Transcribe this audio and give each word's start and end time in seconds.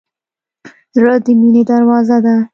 زړه 0.95 1.15
د 1.25 1.27
مینې 1.39 1.63
دروازه 1.69 2.17
ده. 2.25 2.35